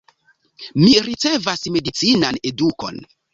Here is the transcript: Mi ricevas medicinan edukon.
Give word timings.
Mi 0.83 0.87
ricevas 1.07 1.67
medicinan 1.75 2.41
edukon. 2.53 2.99